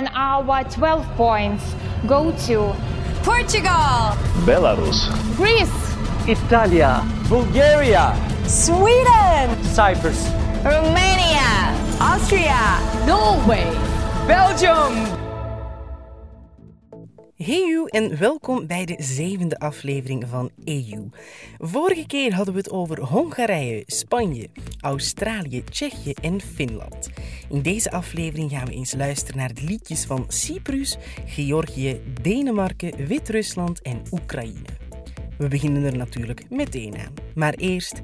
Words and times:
and 0.00 0.08
our 0.14 0.64
12 0.64 1.06
points 1.14 1.74
go 2.06 2.32
to 2.46 2.74
Portugal, 3.22 4.16
Belarus, 4.48 4.98
Greece, 5.36 5.68
Italia, 6.26 7.04
Bulgaria, 7.28 8.16
Sweden, 8.46 9.62
Cyprus, 9.62 10.30
Romania, 10.64 11.76
Austria, 12.00 12.80
Norway, 13.06 13.68
Belgium. 14.26 15.29
Hey 17.36 17.68
you 17.68 17.88
en 17.88 18.18
welkom 18.18 18.66
bij 18.66 18.84
de 18.84 18.94
zevende 18.98 19.58
aflevering 19.58 20.24
van 20.28 20.50
EU. 20.64 21.08
Vorige 21.58 22.06
keer 22.06 22.34
hadden 22.34 22.54
we 22.54 22.60
het 22.60 22.70
over 22.70 23.00
Hongarije, 23.00 23.82
Spanje, 23.86 24.48
Australië, 24.80 25.64
Tsjechië 25.64 26.12
en 26.12 26.40
Finland. 26.40 27.10
In 27.48 27.62
deze 27.62 27.90
aflevering 27.90 28.50
gaan 28.50 28.66
we 28.66 28.72
eens 28.72 28.94
luisteren 28.94 29.40
naar 29.40 29.54
de 29.54 29.62
liedjes 29.64 30.04
van 30.04 30.24
Cyprus, 30.28 30.96
Georgië, 31.26 32.00
Denemarken, 32.22 33.06
Wit-Rusland 33.06 33.82
en 33.82 34.02
Oekraïne. 34.10 34.64
We 35.38 35.48
beginnen 35.48 35.84
er 35.84 35.96
natuurlijk 35.96 36.50
meteen 36.50 36.98
aan. 36.98 37.14
Maar 37.34 37.54
eerst. 37.54 38.00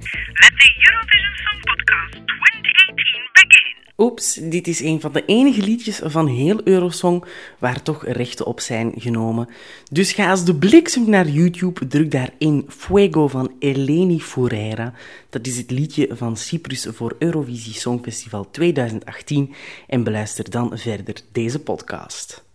Oeps, 3.99 4.35
dit 4.35 4.67
is 4.69 4.81
een 4.81 5.01
van 5.01 5.13
de 5.13 5.25
enige 5.25 5.63
liedjes 5.63 6.01
van 6.05 6.27
heel 6.27 6.61
Eurosong 6.65 7.25
waar 7.59 7.83
toch 7.83 8.05
rechten 8.07 8.47
op 8.47 8.61
zijn 8.61 8.93
genomen. 8.97 9.49
Dus 9.91 10.13
ga 10.13 10.31
als 10.31 10.45
de 10.45 10.55
bliksem 10.55 11.11
naar 11.11 11.29
YouTube, 11.29 11.87
druk 11.87 12.11
daarin 12.11 12.65
Fuego 12.69 13.29
van 13.29 13.53
Eleni 13.59 14.21
Foureira. 14.21 14.93
Dat 15.31 15.47
is 15.47 15.57
het 15.57 15.71
liedje 15.71 16.09
van 16.11 16.37
Cyprus 16.37 16.87
voor 16.91 17.17
Eurovisie 17.19 17.75
Songfestival 17.75 18.51
2018 18.51 19.55
en 19.87 20.05
beluister 20.05 20.51
dan 20.51 20.79
verder 20.79 21.15
deze 21.33 21.59
podcast. 21.59 22.46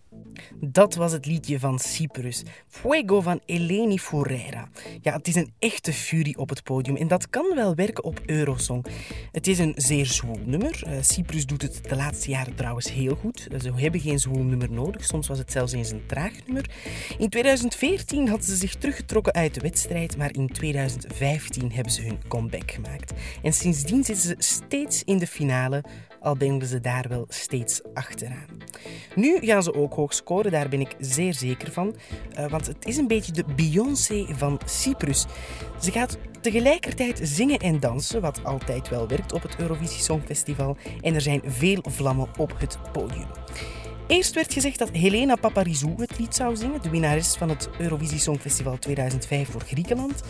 Dat 0.60 0.96
was 0.96 1.12
het 1.12 1.26
liedje 1.26 1.60
van 1.60 1.80
Cyprus, 1.80 2.44
Fuego 2.68 3.22
van 3.22 3.40
Eleni 3.46 4.00
Foureira. 4.00 4.70
Ja, 5.02 5.14
het 5.14 5.28
is 5.28 5.36
een 5.36 5.54
echte 5.60 5.94
furie 5.94 6.38
op 6.38 6.50
het 6.50 6.64
podium 6.64 6.96
en 6.96 7.08
dat 7.08 7.30
kan 7.30 7.56
wel 7.56 7.76
werken 7.76 8.04
op 8.04 8.22
Eurosong. 8.26 8.86
Het 9.32 9.48
is 9.48 9.60
een 9.60 9.74
zeer 9.76 10.06
zwoel 10.06 10.40
nummer. 10.46 10.84
Uh, 10.88 10.94
Cyprus 11.02 11.46
doet 11.46 11.62
het 11.62 11.80
de 11.90 11.96
laatste 11.96 12.30
jaren 12.30 12.56
trouwens 12.56 12.92
heel 12.92 13.16
goed. 13.16 13.48
Ze 13.62 13.72
hebben 13.76 14.00
geen 14.00 14.20
zwoel 14.20 14.44
nummer 14.44 14.72
nodig, 14.72 15.06
soms 15.06 15.28
was 15.28 15.38
het 15.38 15.52
zelfs 15.52 15.74
eens 15.74 15.92
een 15.92 16.06
traag 16.06 16.34
nummer. 16.46 16.70
In 17.18 17.30
2014 17.30 18.28
hadden 18.28 18.48
ze 18.48 18.56
zich 18.56 18.76
teruggetrokken 18.76 19.34
uit 19.34 19.54
de 19.54 19.62
wedstrijd, 19.62 20.18
maar 20.18 20.34
in 20.34 20.48
2015 20.48 21.72
hebben 21.72 21.94
ze 21.94 22.02
hun 22.02 22.20
comeback 22.28 22.72
gemaakt. 22.72 23.14
En 23.44 23.54
sindsdien 23.54 24.04
zitten 24.04 24.26
ze 24.26 24.36
steeds 24.38 25.04
in 25.04 25.18
de 25.18 25.28
finale, 25.28 25.84
al 26.22 26.36
bengelen 26.36 26.68
ze 26.68 26.80
daar 26.80 27.06
wel 27.10 27.26
steeds 27.30 27.82
achteraan. 27.94 28.58
Nu 29.16 29.40
gaan 29.40 29.64
ze 29.64 29.74
ook 29.74 29.94
hoog 29.94 30.14
scoren, 30.14 30.52
daar 30.52 30.70
ben 30.70 30.80
ik 30.80 30.96
zeer 31.00 31.34
zeker 31.34 31.72
van. 31.72 31.96
Uh, 32.40 32.50
want 32.50 32.68
het 32.68 32.86
is 32.86 32.98
een 32.98 33.08
beetje 33.08 33.32
de 33.32 33.46
Beyoncé 33.56 34.26
van 34.30 34.60
Cyprus. 34.66 35.26
Ze 35.80 35.92
gaat 35.92 36.18
tegelijkertijd 36.42 37.20
zingen 37.24 37.60
en 37.60 37.80
dansen, 37.80 38.22
wat 38.22 38.44
altijd 38.44 38.90
wel 38.90 39.08
werkt 39.08 39.34
op 39.34 39.42
het 39.42 39.56
Eurovisie 39.60 40.02
Songfestival. 40.02 40.78
En 41.02 41.16
er 41.16 41.22
zijn 41.22 41.42
veel 41.46 41.84
vlammen 41.90 42.28
op 42.38 42.54
het 42.58 42.78
podium. 42.92 43.28
Eerst 44.08 44.36
werd 44.36 44.54
gezegd 44.54 44.80
dat 44.80 44.90
Helena 44.90 45.36
Paparizou 45.36 45.94
het 45.98 46.20
lied 46.20 46.36
zou 46.36 46.56
zingen, 46.56 46.82
de 46.82 46.90
winnares 46.90 47.36
van 47.36 47.50
het 47.50 47.70
Eurovisie 47.80 48.20
Songfestival 48.20 48.78
2005 48.80 49.50
voor 49.50 49.62
Griekenland. 49.62 50.22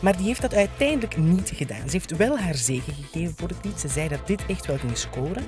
Maar 0.00 0.16
die 0.16 0.26
heeft 0.26 0.40
dat 0.40 0.54
uiteindelijk 0.54 1.16
niet 1.16 1.52
gedaan. 1.54 1.88
Ze 1.88 1.90
heeft 1.90 2.16
wel 2.16 2.38
haar 2.38 2.54
zegen 2.54 2.94
gegeven 2.94 3.34
voor 3.36 3.48
het 3.48 3.64
lied. 3.64 3.80
Ze 3.80 3.88
zei 3.88 4.08
dat 4.08 4.26
dit 4.26 4.46
echt 4.46 4.66
wel 4.66 4.78
ging 4.78 4.96
scoren. 4.96 5.44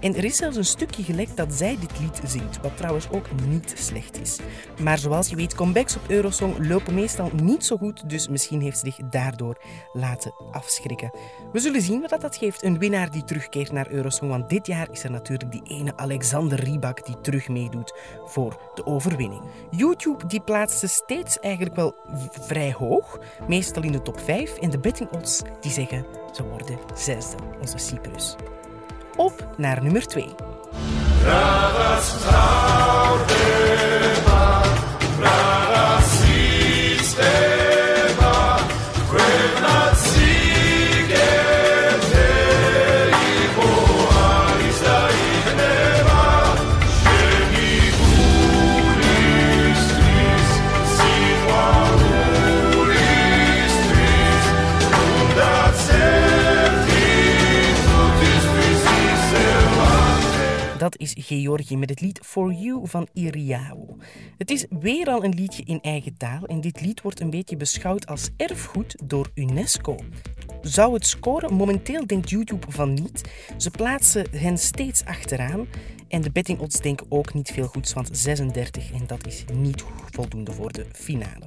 En 0.00 0.16
er 0.16 0.24
is 0.24 0.36
zelfs 0.36 0.56
een 0.56 0.64
stukje 0.64 1.02
gelekt 1.02 1.36
dat 1.36 1.52
zij 1.52 1.76
dit 1.80 2.00
lied 2.00 2.20
zingt, 2.24 2.60
wat 2.60 2.76
trouwens 2.76 3.10
ook 3.10 3.26
niet 3.48 3.72
slecht 3.76 4.20
is. 4.20 4.38
Maar 4.82 4.98
zoals 4.98 5.28
je 5.28 5.36
weet, 5.36 5.54
comebacks 5.54 5.96
op 5.96 6.02
Eurosong 6.08 6.68
lopen 6.68 6.94
meestal 6.94 7.30
niet 7.42 7.64
zo 7.64 7.76
goed, 7.76 8.10
dus 8.10 8.28
misschien 8.28 8.60
heeft 8.60 8.78
ze 8.78 8.86
zich 8.86 9.08
daardoor 9.08 9.62
laten 9.92 10.34
afschrikken. 10.50 11.10
We 11.52 11.58
zullen 11.58 11.82
zien 11.82 12.06
wat 12.08 12.20
dat 12.20 12.36
geeft, 12.36 12.62
een 12.62 12.78
winnaar 12.78 13.10
die 13.10 13.24
terugkeert 13.24 13.72
naar 13.72 13.90
Eurosong, 13.90 14.30
want 14.30 14.50
dit 14.50 14.66
jaar 14.66 14.88
is 14.90 15.04
er 15.04 15.10
natuurlijk 15.10 15.52
die 15.52 15.78
ene 15.78 15.96
Alexander 15.96 16.64
Rybak 16.64 17.06
die 17.06 17.20
terug 17.30 17.48
meedoet 17.48 17.94
voor 18.24 18.60
de 18.74 18.86
overwinning. 18.86 19.42
YouTube 19.70 20.26
die 20.26 20.40
plaatste 20.40 20.86
steeds 20.86 21.38
eigenlijk 21.38 21.76
wel 21.76 21.94
vrij 22.40 22.72
hoog, 22.72 23.18
meestal 23.48 23.82
in 23.82 23.92
de 23.92 24.02
top 24.02 24.20
5, 24.20 24.56
en 24.56 24.70
de 24.70 24.78
betting 24.78 25.10
odds 25.10 25.42
die 25.60 25.70
zeggen 25.70 26.06
ze 26.32 26.42
worden 26.42 26.78
zesde, 26.94 27.36
onze 27.60 27.78
Cyprus. 27.78 28.36
Op 29.16 29.48
naar 29.56 29.82
nummer 29.82 30.06
2. 30.06 30.26
Dat 35.20 35.59
Georgië 61.22 61.76
met 61.76 61.90
het 61.90 62.00
lied 62.00 62.20
For 62.22 62.52
You 62.52 62.88
van 62.88 63.08
Iriao. 63.12 63.96
Het 64.38 64.50
is 64.50 64.66
weer 64.80 65.06
al 65.06 65.24
een 65.24 65.34
liedje 65.34 65.62
in 65.64 65.80
eigen 65.80 66.16
taal 66.16 66.44
en 66.44 66.60
dit 66.60 66.80
lied 66.80 67.02
wordt 67.02 67.20
een 67.20 67.30
beetje 67.30 67.56
beschouwd 67.56 68.06
als 68.06 68.30
erfgoed 68.36 68.96
door 69.04 69.30
UNESCO. 69.34 69.96
Zou 70.62 70.94
het 70.94 71.06
scoren? 71.06 71.54
Momenteel 71.54 72.06
denkt 72.06 72.30
YouTube 72.30 72.66
van 72.68 72.94
niet. 72.94 73.30
Ze 73.56 73.70
plaatsen 73.70 74.26
hen 74.30 74.58
steeds 74.58 75.04
achteraan. 75.04 75.66
En 76.08 76.20
de 76.20 76.30
betting 76.30 76.58
odds 76.58 76.80
denken 76.80 77.06
ook 77.08 77.34
niet 77.34 77.50
veel 77.50 77.66
goeds, 77.66 77.92
want 77.92 78.08
36 78.12 78.92
en 78.92 79.06
dat 79.06 79.26
is 79.26 79.44
niet 79.54 79.84
voldoende 80.10 80.52
voor 80.52 80.72
de 80.72 80.86
finale. 80.92 81.44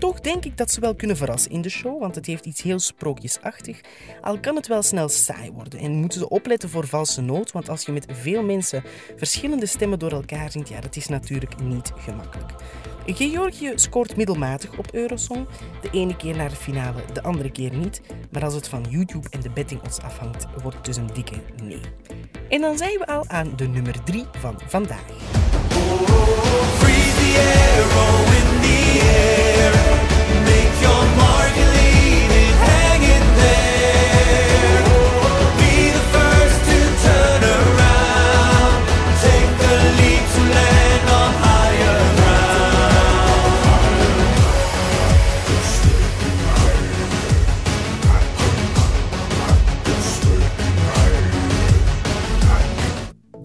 Toch 0.00 0.20
denk 0.20 0.44
ik 0.44 0.56
dat 0.56 0.70
ze 0.70 0.80
wel 0.80 0.94
kunnen 0.94 1.16
verrassen 1.16 1.50
in 1.50 1.62
de 1.62 1.68
show, 1.68 2.00
want 2.00 2.14
het 2.14 2.26
heeft 2.26 2.46
iets 2.46 2.62
heel 2.62 2.78
sprookjesachtig. 2.78 3.80
Al 4.20 4.40
kan 4.40 4.56
het 4.56 4.66
wel 4.66 4.82
snel 4.82 5.08
saai 5.08 5.52
worden 5.52 5.80
en 5.80 5.92
moeten 5.92 6.18
ze 6.18 6.28
opletten 6.28 6.68
voor 6.68 6.86
valse 6.86 7.20
noot, 7.20 7.52
want 7.52 7.68
als 7.68 7.84
je 7.84 7.92
met 7.92 8.06
veel 8.12 8.42
mensen 8.42 8.82
verschillende 9.16 9.66
stemmen 9.66 9.98
door 9.98 10.12
elkaar 10.12 10.50
zingt, 10.50 10.68
ja, 10.68 10.80
dat 10.80 10.96
is 10.96 11.08
natuurlijk 11.08 11.60
niet 11.62 11.92
gemakkelijk. 11.96 12.52
Georgië 13.06 13.72
scoort 13.74 14.16
middelmatig 14.16 14.78
op 14.78 14.94
Eurosong. 14.94 15.46
De 15.82 15.90
ene 15.90 16.16
keer 16.16 16.36
naar 16.36 16.48
de 16.48 16.56
finale, 16.56 17.02
de 17.12 17.22
andere 17.22 17.50
keer 17.50 17.76
niet. 17.76 18.00
Maar 18.30 18.44
als 18.44 18.54
het 18.54 18.68
van 18.68 18.86
YouTube 18.88 19.28
en 19.30 19.40
de 19.40 19.50
betting 19.50 19.82
odds 19.82 20.00
afhangt, 20.00 20.46
wordt 20.62 20.76
het 20.76 20.86
dus 20.86 20.96
een 20.96 21.10
dikke 21.12 21.42
nee. 21.62 21.80
En 22.48 22.60
dan 22.60 22.78
zijn 22.78 22.98
we 22.98 23.06
al 23.06 23.28
aan 23.28 23.52
de 23.56 23.66
nummer 23.66 24.04
3 24.04 24.24
van 24.38 24.60
vandaag. 24.66 25.04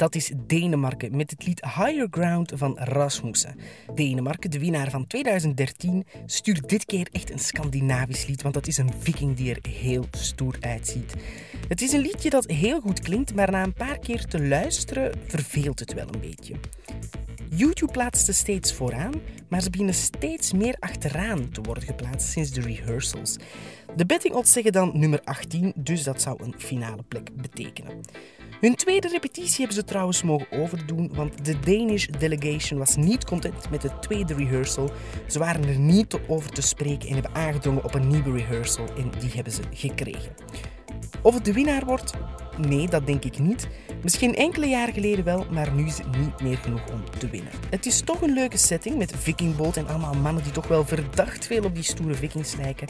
Dat 0.05 0.15
is 0.15 0.31
Denemarken 0.47 1.15
met 1.15 1.31
het 1.31 1.45
lied 1.45 1.63
Higher 1.63 2.07
Ground 2.11 2.51
van 2.55 2.77
Rasmussen. 2.77 3.55
Denemarken, 3.95 4.51
de 4.51 4.59
winnaar 4.59 4.89
van 4.89 5.07
2013, 5.07 6.05
stuurt 6.25 6.69
dit 6.69 6.85
keer 6.85 7.07
echt 7.11 7.31
een 7.31 7.39
Scandinavisch 7.39 8.25
lied, 8.25 8.41
want 8.41 8.53
dat 8.53 8.67
is 8.67 8.77
een 8.77 8.93
viking 8.99 9.35
die 9.35 9.49
er 9.49 9.69
heel 9.69 10.05
stoer 10.11 10.57
uitziet. 10.59 11.15
Het 11.67 11.81
is 11.81 11.91
een 11.91 12.01
liedje 12.01 12.29
dat 12.29 12.45
heel 12.45 12.79
goed 12.79 12.99
klinkt, 12.99 13.35
maar 13.35 13.51
na 13.51 13.63
een 13.63 13.73
paar 13.73 13.99
keer 13.99 14.25
te 14.25 14.47
luisteren 14.47 15.11
verveelt 15.27 15.79
het 15.79 15.93
wel 15.93 16.07
een 16.11 16.19
beetje. 16.19 16.55
YouTube 17.49 17.91
plaatste 17.91 18.33
steeds 18.33 18.73
vooraan, 18.73 19.13
maar 19.47 19.61
ze 19.61 19.69
beginnen 19.69 19.95
steeds 19.95 20.53
meer 20.53 20.75
achteraan 20.79 21.49
te 21.49 21.61
worden 21.61 21.83
geplaatst 21.83 22.29
sinds 22.29 22.51
de 22.51 22.61
rehearsals. 22.61 23.37
De 23.95 24.05
betting 24.05 24.33
odds 24.33 24.51
zeggen 24.51 24.71
dan 24.71 24.91
nummer 24.93 25.21
18, 25.23 25.73
dus 25.75 26.03
dat 26.03 26.21
zou 26.21 26.43
een 26.43 26.53
finale 26.57 27.03
plek 27.07 27.29
betekenen. 27.35 28.01
Hun 28.61 28.75
tweede 28.75 29.07
repetitie 29.07 29.57
hebben 29.57 29.75
ze 29.75 29.83
trouwens 29.83 30.23
mogen 30.23 30.51
overdoen, 30.51 31.11
want 31.13 31.45
de 31.45 31.59
Danish 31.59 32.05
delegation 32.05 32.79
was 32.79 32.95
niet 32.95 33.25
content 33.25 33.69
met 33.69 33.81
de 33.81 33.99
tweede 33.99 34.33
rehearsal. 34.33 34.91
Ze 35.27 35.39
waren 35.39 35.67
er 35.67 35.79
niet 35.79 36.19
over 36.27 36.49
te 36.49 36.61
spreken 36.61 37.07
en 37.07 37.13
hebben 37.13 37.35
aangedrongen 37.35 37.83
op 37.83 37.93
een 37.93 38.07
nieuwe 38.07 38.31
rehearsal 38.31 38.85
en 38.97 39.11
die 39.19 39.31
hebben 39.31 39.53
ze 39.53 39.61
gekregen. 39.73 40.35
Of 41.25 41.33
het 41.33 41.45
de 41.45 41.53
winnaar 41.53 41.85
wordt? 41.85 42.13
Nee, 42.57 42.87
dat 42.87 43.07
denk 43.07 43.23
ik 43.23 43.39
niet. 43.39 43.67
Misschien 44.01 44.35
enkele 44.35 44.65
jaren 44.65 44.93
geleden 44.93 45.25
wel, 45.25 45.45
maar 45.51 45.71
nu 45.71 45.85
is 45.85 45.97
het 45.97 46.17
niet 46.17 46.41
meer 46.41 46.57
genoeg 46.57 46.87
om 46.91 47.03
te 47.17 47.29
winnen. 47.29 47.51
Het 47.69 47.85
is 47.85 48.01
toch 48.01 48.21
een 48.21 48.33
leuke 48.33 48.57
setting 48.57 48.97
met 48.97 49.13
vikingboot 49.17 49.77
en 49.77 49.87
allemaal 49.87 50.13
mannen 50.13 50.43
die 50.43 50.51
toch 50.51 50.67
wel 50.67 50.85
verdacht 50.85 51.47
veel 51.47 51.63
op 51.63 51.75
die 51.75 51.83
stoere 51.83 52.13
vikings 52.13 52.55
lijken. 52.55 52.87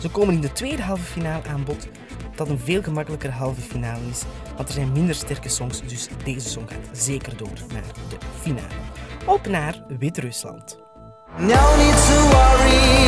Ze 0.00 0.08
komen 0.08 0.34
in 0.34 0.40
de 0.40 0.52
tweede 0.52 0.82
halve 0.82 1.02
finale 1.02 1.42
aan 1.48 1.64
bod, 1.64 1.88
dat 2.34 2.48
een 2.48 2.58
veel 2.58 2.82
gemakkelijker 2.82 3.30
halve 3.30 3.60
finale 3.60 4.08
is, 4.10 4.22
want 4.56 4.68
er 4.68 4.74
zijn 4.74 4.92
minder 4.92 5.14
sterke 5.14 5.48
songs, 5.48 5.82
dus 5.86 6.08
deze 6.24 6.48
song 6.48 6.68
gaat 6.68 6.98
zeker 6.98 7.36
door 7.36 7.58
naar 7.72 7.92
de 8.08 8.16
finale. 8.40 8.74
Op 9.26 9.46
naar 9.46 9.82
Wit-Rusland. 9.98 10.78
No 11.38 11.76
need 11.76 11.96
to 12.06 12.20
worry, 12.22 13.02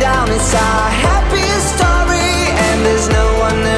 down. 0.00 0.30
It's 0.30 1.17
there's 2.84 3.08
no 3.08 3.38
one 3.38 3.58
around. 3.62 3.77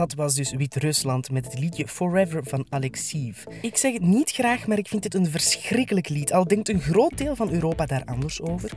Dat 0.00 0.14
was 0.14 0.34
dus 0.34 0.52
Wit-Rusland 0.52 1.30
met 1.30 1.44
het 1.44 1.58
liedje 1.58 1.88
Forever 1.88 2.44
van 2.44 2.66
Alexiv. 2.68 3.44
Ik 3.62 3.76
zeg 3.76 3.92
het 3.92 4.02
niet 4.02 4.30
graag, 4.30 4.66
maar 4.66 4.78
ik 4.78 4.88
vind 4.88 5.04
het 5.04 5.14
een 5.14 5.26
verschrikkelijk 5.26 6.08
lied. 6.08 6.32
Al 6.32 6.46
denkt 6.46 6.68
een 6.68 6.80
groot 6.80 7.18
deel 7.18 7.36
van 7.36 7.50
Europa 7.50 7.86
daar 7.86 8.04
anders 8.04 8.40
over. 8.40 8.70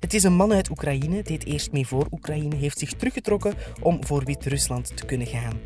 Het 0.00 0.14
is 0.14 0.22
een 0.22 0.34
man 0.34 0.52
uit 0.52 0.70
Oekraïne, 0.70 1.22
deed 1.22 1.44
eerst 1.44 1.72
mee 1.72 1.86
voor 1.86 2.06
Oekraïne, 2.10 2.56
heeft 2.56 2.78
zich 2.78 2.92
teruggetrokken 2.92 3.54
om 3.82 4.04
voor 4.04 4.24
Wit-Rusland 4.24 4.96
te 4.96 5.06
kunnen 5.06 5.26
gaan. 5.26 5.58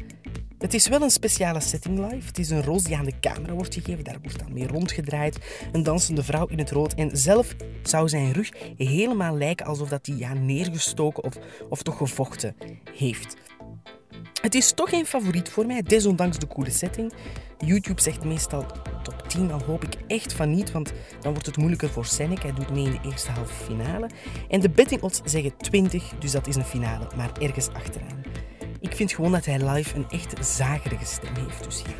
Het 0.58 0.74
is 0.74 0.88
wel 0.88 1.02
een 1.02 1.10
speciale 1.10 1.60
setting 1.60 1.98
live. 1.98 2.26
Het 2.26 2.38
is 2.38 2.50
een 2.50 2.62
roos 2.62 2.82
die 2.82 2.96
aan 2.96 3.04
de 3.04 3.20
camera 3.20 3.52
wordt 3.52 3.74
gegeven. 3.74 4.04
Daar 4.04 4.18
wordt 4.22 4.38
dan 4.38 4.52
mee 4.52 4.66
rondgedraaid. 4.66 5.66
Een 5.72 5.82
dansende 5.82 6.22
vrouw 6.22 6.46
in 6.46 6.58
het 6.58 6.70
rood. 6.70 6.94
En 6.94 7.16
zelf 7.16 7.56
zou 7.82 8.08
zijn 8.08 8.32
rug 8.32 8.50
helemaal 8.76 9.36
lijken 9.36 9.66
alsof 9.66 9.88
dat 9.88 10.06
hij 10.06 10.16
ja, 10.16 10.32
neergestoken 10.32 11.24
of, 11.24 11.34
of 11.68 11.82
toch 11.82 11.96
gevochten 11.96 12.56
heeft. 12.94 13.36
Het 14.44 14.54
is 14.54 14.72
toch 14.72 14.88
geen 14.88 15.06
favoriet 15.06 15.48
voor 15.48 15.66
mij, 15.66 15.82
desondanks 15.82 16.38
de 16.38 16.46
coole 16.46 16.70
setting. 16.70 17.12
YouTube 17.58 18.00
zegt 18.00 18.24
meestal 18.24 18.66
top 19.02 19.28
10, 19.28 19.52
al 19.52 19.62
hoop 19.62 19.84
ik 19.84 19.94
echt 20.06 20.32
van 20.32 20.50
niet, 20.50 20.72
want 20.72 20.92
dan 21.20 21.32
wordt 21.32 21.46
het 21.46 21.56
moeilijker 21.56 21.88
voor 21.88 22.04
Senek. 22.04 22.42
Hij 22.42 22.52
doet 22.52 22.70
mee 22.70 22.84
in 22.84 22.90
de 22.90 23.08
eerste 23.10 23.30
halve 23.30 23.54
finale. 23.54 24.10
En 24.48 24.60
de 24.60 24.70
betting 24.70 25.02
odds 25.02 25.20
zeggen 25.24 25.56
20, 25.56 26.12
dus 26.18 26.30
dat 26.30 26.46
is 26.46 26.56
een 26.56 26.64
finale, 26.64 27.06
maar 27.16 27.32
ergens 27.40 27.68
achteraan. 27.68 28.22
Ik 28.84 28.96
vind 28.96 29.12
gewoon 29.12 29.32
dat 29.32 29.44
hij 29.44 29.68
live 29.70 29.96
een 29.96 30.06
echt 30.10 30.46
zagerige 30.46 31.04
stem 31.04 31.34
heeft, 31.34 31.64
dus 31.64 31.82
ja. 31.86 31.92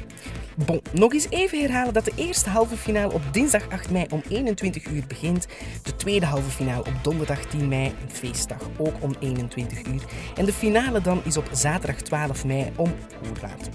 Bon, 0.65 0.81
nog 0.93 1.13
eens 1.13 1.27
even 1.31 1.61
herhalen 1.61 1.93
dat 1.93 2.05
de 2.05 2.13
eerste 2.17 2.51
halve 2.51 2.77
finale 2.77 3.13
op 3.13 3.23
dinsdag 3.33 3.69
8 3.71 3.91
mei 3.91 4.07
om 4.11 4.23
21 4.29 4.87
uur 4.87 5.05
begint. 5.07 5.47
De 5.83 5.97
tweede 5.97 6.27
halve 6.27 6.51
finale 6.51 6.85
op 6.85 6.95
donderdag 7.03 7.45
10 7.45 7.69
mei, 7.69 7.87
een 7.87 8.11
feestdag, 8.11 8.59
ook 8.79 8.95
om 9.01 9.15
21 9.21 9.87
uur. 9.87 10.03
En 10.37 10.45
de 10.45 10.53
finale 10.53 11.01
dan 11.01 11.21
is 11.25 11.37
op 11.37 11.49
zaterdag 11.53 12.01
12 12.01 12.45
mei 12.45 12.73
om, 12.77 12.95
hoe 13.19 13.41
laat 13.43 13.69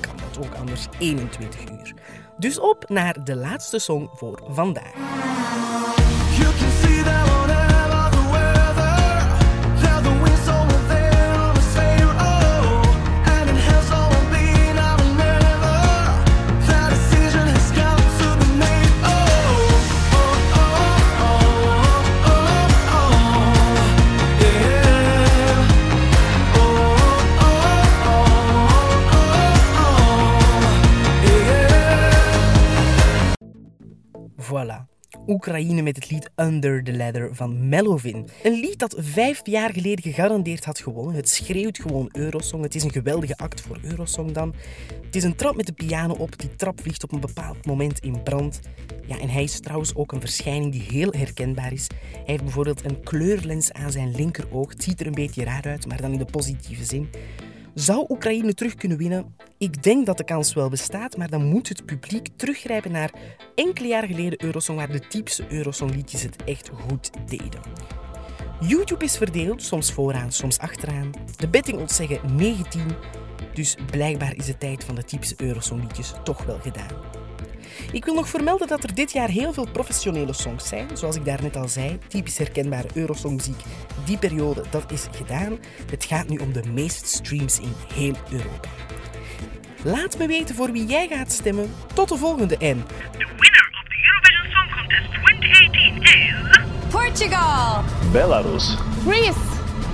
kan 0.00 0.16
dat 0.16 0.46
ook 0.46 0.54
anders, 0.54 0.86
21 0.98 1.60
uur. 1.70 1.94
Dus 2.38 2.58
op 2.58 2.88
naar 2.88 3.24
de 3.24 3.36
laatste 3.36 3.78
song 3.78 4.08
voor 4.12 4.42
vandaag. 4.48 4.94
Voilà. 34.56 34.86
Oekraïne 35.26 35.82
met 35.82 35.96
het 35.96 36.10
lied 36.10 36.30
Under 36.36 36.84
the 36.84 36.96
Ladder 36.96 37.34
van 37.34 37.68
Melovin. 37.68 38.28
Een 38.42 38.60
lied 38.60 38.78
dat 38.78 38.94
vijf 38.98 39.40
jaar 39.44 39.72
geleden 39.72 40.02
gegarandeerd 40.02 40.64
had 40.64 40.78
gewonnen. 40.78 41.14
Het 41.14 41.28
schreeuwt 41.28 41.78
gewoon 41.78 42.08
Eurosong. 42.12 42.62
Het 42.62 42.74
is 42.74 42.82
een 42.82 42.92
geweldige 42.92 43.36
act 43.36 43.60
voor 43.60 43.78
Eurosong 43.82 44.32
dan. 44.32 44.54
Het 45.04 45.16
is 45.16 45.24
een 45.24 45.36
trap 45.36 45.56
met 45.56 45.66
de 45.66 45.72
piano 45.72 46.14
op. 46.14 46.38
Die 46.38 46.56
trap 46.56 46.80
vliegt 46.80 47.02
op 47.02 47.12
een 47.12 47.20
bepaald 47.20 47.66
moment 47.66 47.98
in 47.98 48.22
brand. 48.22 48.60
Ja, 49.06 49.18
en 49.18 49.28
hij 49.28 49.42
is 49.42 49.60
trouwens 49.60 49.94
ook 49.94 50.12
een 50.12 50.20
verschijning 50.20 50.72
die 50.72 50.82
heel 50.82 51.12
herkenbaar 51.12 51.72
is. 51.72 51.86
Hij 52.12 52.22
heeft 52.24 52.42
bijvoorbeeld 52.42 52.84
een 52.84 53.00
kleurlens 53.00 53.72
aan 53.72 53.92
zijn 53.92 54.14
linkeroog. 54.14 54.70
Het 54.70 54.82
ziet 54.82 55.00
er 55.00 55.06
een 55.06 55.14
beetje 55.14 55.44
raar 55.44 55.64
uit, 55.64 55.86
maar 55.86 56.00
dan 56.00 56.12
in 56.12 56.18
de 56.18 56.24
positieve 56.24 56.84
zin. 56.84 57.08
Zou 57.78 58.04
Oekraïne 58.08 58.54
terug 58.54 58.74
kunnen 58.74 58.98
winnen? 58.98 59.36
Ik 59.58 59.82
denk 59.82 60.06
dat 60.06 60.16
de 60.16 60.24
kans 60.24 60.54
wel 60.54 60.68
bestaat, 60.68 61.16
maar 61.16 61.30
dan 61.30 61.44
moet 61.44 61.68
het 61.68 61.86
publiek 61.86 62.28
teruggrijpen 62.36 62.92
naar 62.92 63.12
enkele 63.54 63.88
jaren 63.88 64.08
geleden 64.08 64.44
Eurosong, 64.44 64.78
waar 64.78 64.92
de 64.92 65.00
typische 65.08 65.44
Eurosong-liedjes 65.48 66.22
het 66.22 66.44
echt 66.44 66.68
goed 66.68 67.10
deden. 67.26 67.60
YouTube 68.60 69.04
is 69.04 69.16
verdeeld, 69.16 69.62
soms 69.62 69.92
vooraan, 69.92 70.32
soms 70.32 70.58
achteraan. 70.58 71.10
De 71.36 71.48
betting 71.48 71.78
odds 71.80 71.96
zeggen 71.96 72.36
19, 72.36 72.86
dus 73.54 73.76
blijkbaar 73.90 74.36
is 74.36 74.46
de 74.46 74.58
tijd 74.58 74.84
van 74.84 74.94
de 74.94 75.04
typische 75.04 75.34
Eurosong-liedjes 75.36 76.12
toch 76.24 76.44
wel 76.44 76.58
gedaan. 76.58 77.24
Ik 77.92 78.04
wil 78.04 78.14
nog 78.14 78.28
vermelden 78.28 78.68
dat 78.68 78.82
er 78.82 78.94
dit 78.94 79.12
jaar 79.12 79.28
heel 79.28 79.52
veel 79.52 79.68
professionele 79.72 80.32
songs 80.32 80.68
zijn. 80.68 80.88
Zoals 80.94 81.16
ik 81.16 81.24
daarnet 81.24 81.56
al 81.56 81.68
zei, 81.68 81.98
typisch 82.08 82.38
herkenbare 82.38 82.88
Eurosongmuziek. 82.94 83.60
Die 84.04 84.18
periode, 84.18 84.64
dat 84.70 84.92
is 84.92 85.06
gedaan. 85.16 85.58
Het 85.90 86.04
gaat 86.04 86.28
nu 86.28 86.36
om 86.36 86.52
de 86.52 86.62
meeste 86.72 87.08
streams 87.08 87.60
in 87.60 87.72
heel 87.94 88.14
Europa. 88.30 88.68
Laat 89.82 90.18
me 90.18 90.26
weten 90.26 90.54
voor 90.54 90.72
wie 90.72 90.86
jij 90.86 91.08
gaat 91.08 91.32
stemmen. 91.32 91.74
Tot 91.94 92.08
de 92.08 92.16
volgende 92.16 92.56
en... 92.56 92.84
The 92.86 93.26
winner 93.38 93.68
of 93.72 93.84
the 93.88 93.98
Eurovision 94.08 94.46
Song 94.52 94.70
Contest 94.76 95.10
2018 95.24 96.02
is. 96.02 96.36
Portugal. 96.90 97.82
Belarus. 98.12 98.76
Greece, 99.06 99.40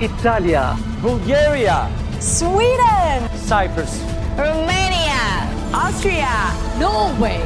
Italia. 0.00 0.76
Bulgaria. 1.00 1.88
Sweden. 2.18 3.30
Cyprus. 3.46 3.90
Romania. 4.36 5.48
Austria. 5.72 6.52
Norway, 6.78 7.40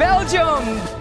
Belgium. 0.00 0.99